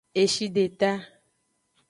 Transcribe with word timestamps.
Eshideta. 0.21 0.91